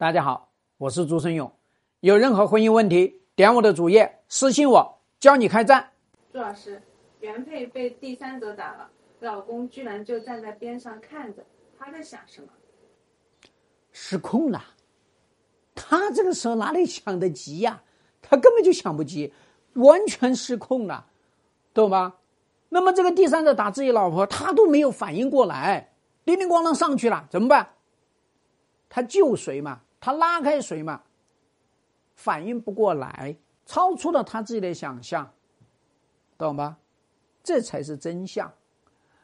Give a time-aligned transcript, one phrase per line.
[0.00, 1.52] 大家好，我是朱生勇。
[2.00, 5.90] 有任何婚姻问题，点我的主页私信我，教你开战。
[6.32, 6.82] 朱老师，
[7.20, 11.44] 原配被第三者打了，老公居然就站在边上看着，
[11.78, 12.48] 他在想什么？
[13.92, 14.64] 失控了。
[15.74, 17.82] 他这个时候哪里想得及呀？
[18.22, 19.34] 他根本就想不及，
[19.74, 21.08] 完全失控了，
[21.74, 22.16] 懂吧？
[22.70, 25.92] 那么这个第三者打自己老婆，他都没有反应过来，
[26.24, 27.74] 叮叮咣啷上去了，怎么办？
[28.88, 29.82] 他救谁嘛？
[30.00, 31.02] 他拉开谁嘛？
[32.14, 35.30] 反应不过来，超出了他自己的想象，
[36.36, 36.76] 懂吧？
[37.42, 38.52] 这才是真相。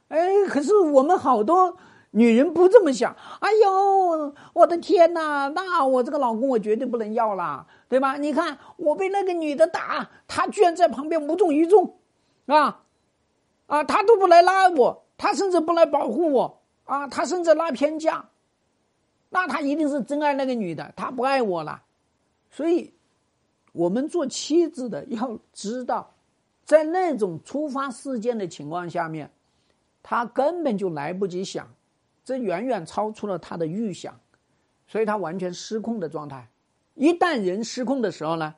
[0.08, 1.76] 哎，可是我们好多
[2.12, 3.14] 女人不这么想。
[3.40, 5.48] 哎呦，我的天哪！
[5.48, 8.16] 那我这个老公我绝对不能要啦，对吧？
[8.16, 11.98] 你看我被那个女的打，她居然在旁边无动于衷，
[12.46, 12.82] 啊
[13.66, 18.30] 啊，她都不来拉我，她甚至不来保护我啊，她甚至拉偏架。
[19.28, 21.82] 那他一定是真爱那个女的，他不爱我了，
[22.50, 22.92] 所以，
[23.72, 26.14] 我们做妻子的要知道，
[26.64, 29.30] 在那种突发事件的情况下面，
[30.02, 31.68] 他根本就来不及想，
[32.24, 34.18] 这远远超出了他的预想，
[34.86, 36.48] 所以他完全失控的状态。
[36.94, 38.54] 一旦人失控的时候呢，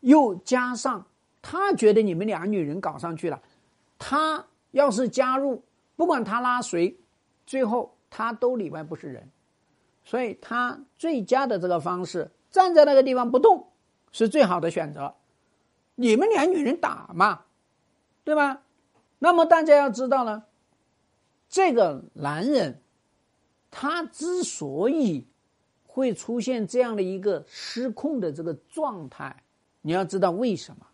[0.00, 1.04] 又加上
[1.42, 3.42] 他觉得你们俩女人搞上去了，
[3.98, 5.62] 他要是加入，
[5.96, 6.96] 不管他拉谁，
[7.44, 9.28] 最后他都里外不是人。
[10.04, 13.68] 所以他最佳的这个方式，站在那个地方不动，
[14.10, 15.14] 是最好的选择。
[15.94, 17.42] 你们俩女人打嘛，
[18.24, 18.62] 对吧？
[19.18, 20.44] 那么大家要知道呢，
[21.48, 22.82] 这个男人，
[23.70, 25.26] 他之所以
[25.86, 29.44] 会出现这样的一个失控的这个状态，
[29.82, 30.86] 你要知道为什么。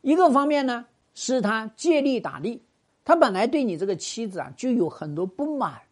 [0.00, 2.62] 一个方面呢，是他借力打力，
[3.04, 5.82] 他本来对你这个妻子啊就有很多不满，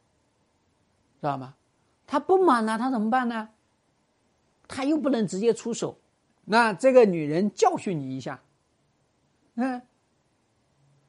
[1.21, 1.55] 知道吗？
[2.11, 3.51] 他不满了，他怎么办呢？
[4.67, 5.97] 他又不能直接出手，
[6.45, 8.43] 那这个女人教训你一下，
[9.55, 9.81] 嗯，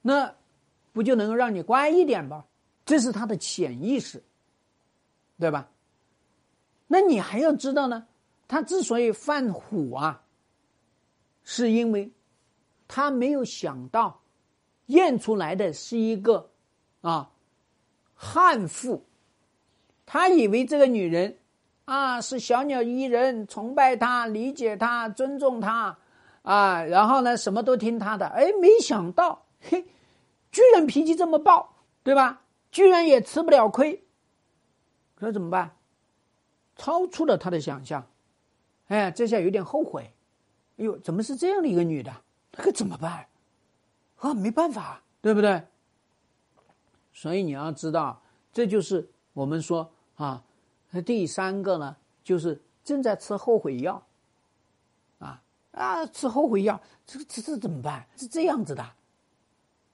[0.04, 0.36] 那
[0.94, 2.46] 不就能够让你乖一点吗？
[2.86, 4.22] 这是他的潜意识，
[5.40, 5.72] 对吧？
[6.86, 8.06] 那你还要知道呢，
[8.48, 10.22] 他之所以犯虎啊，
[11.44, 12.12] 是因为
[12.88, 14.22] 他没有想到
[14.86, 16.52] 验出来的是一个
[17.02, 17.32] 啊
[18.14, 19.04] 悍妇。
[20.14, 21.38] 他以为这个女人，
[21.86, 25.98] 啊，是小鸟依人，崇拜她，理解她，尊重她，
[26.42, 28.28] 啊，然后呢，什么都听她的。
[28.28, 29.86] 哎，没想到，嘿，
[30.52, 32.42] 居然脾气这么暴，对吧？
[32.74, 34.04] 居然也吃不了亏。
[35.16, 35.78] 可怎么办？
[36.76, 38.06] 超出了他的想象，
[38.88, 40.12] 哎，这下有点后悔。
[40.76, 42.12] 哎呦，怎么是这样的一个女的？
[42.52, 43.28] 那可怎么办？
[44.18, 45.64] 啊，没办法，对不对？
[47.14, 49.90] 所以你要知道，这就是我们说。
[50.22, 50.44] 啊，
[51.04, 54.04] 第三个呢，就是正在吃后悔药，
[55.18, 58.06] 啊啊，吃后悔药，这这这怎么办？
[58.16, 58.86] 是这样子的，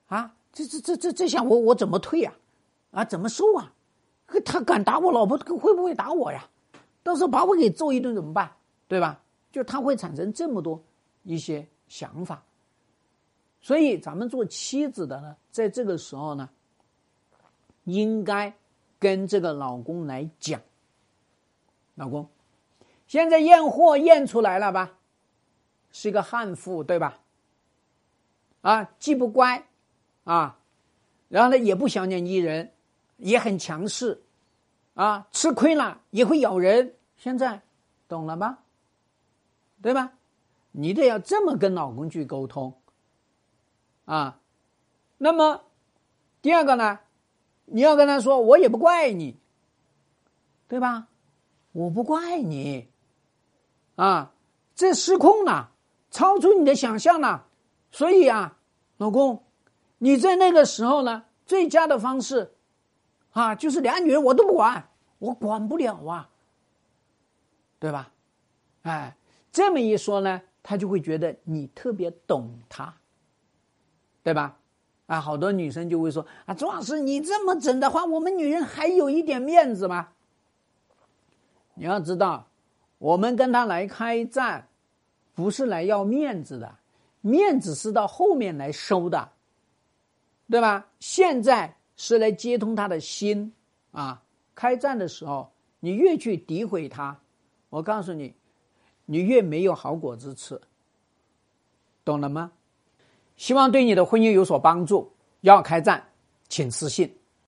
[0.08, 2.34] 啊，这这这这这下我我怎么退呀？
[2.92, 3.72] 啊，怎么收啊？
[4.44, 6.50] 他敢打我老婆，会不会打我呀？
[7.04, 8.52] 到时候把我给揍一顿怎么办？
[8.90, 9.22] 对吧？
[9.54, 10.84] 就他会产生这么多
[11.24, 12.44] 一些想法，
[13.62, 16.50] 所以咱们做妻子的呢，在这个时候呢，
[17.86, 18.54] 应该。
[19.00, 20.62] 跟这个老公来讲，
[21.96, 22.30] 老公，
[23.08, 24.94] 现在验货验出来了吧？
[25.91, 27.19] 是一个悍妇，对吧？
[28.62, 29.68] 啊，既不乖，
[30.25, 30.59] 啊，
[31.30, 32.72] 然后呢也不小鸟依人，
[33.18, 34.22] 也很强势，
[34.94, 36.96] 啊，吃亏了也会咬人。
[37.16, 37.62] 现在
[38.08, 38.59] 懂了吧？
[39.81, 40.14] 对吧？
[40.72, 42.79] 你得要这么跟老公去沟通，
[44.06, 44.40] 啊，
[45.18, 45.64] 那么
[46.41, 47.00] 第二个呢？
[47.69, 49.38] 你要跟他说，我也不怪你，
[50.67, 51.07] 对吧？
[51.73, 52.88] 我不怪你，
[53.95, 54.31] 啊，
[54.73, 55.72] 这失控了，
[56.09, 57.45] 超出你的想象了，
[57.91, 58.57] 所以啊，
[58.97, 59.44] 老公，
[59.97, 62.53] 你在那个时候呢，最佳的方式，
[63.31, 64.89] 啊，就是俩女人我都不管，
[65.19, 66.29] 我管不了啊，
[67.79, 68.11] 对吧？
[68.84, 69.16] 哎，
[69.52, 72.96] 这么一说呢，他就会觉得你特别懂他，
[74.23, 74.58] 对吧？
[75.08, 80.09] 啊，好多女生就会说：“啊，朱老师，你这么整的话，我们女人还有一点面子吗？”
[81.76, 82.48] 你要知道，
[82.98, 84.68] 我们跟他来开战，
[85.34, 86.76] 不是来要面子的，
[87.22, 89.30] 面子是到后面来收的，
[90.50, 90.88] 对吧？
[91.00, 93.54] 现在是来接通他的心
[93.92, 94.22] 啊！
[94.56, 97.18] 开战的时候，你越去诋毁他，
[97.70, 98.34] 我告诉你，
[99.06, 100.59] 你越没有好果子吃，
[102.04, 102.52] 懂了吗？
[103.37, 105.13] 希望对你的婚姻有所帮助。
[105.41, 106.03] 要开战，
[106.49, 107.16] 请私信。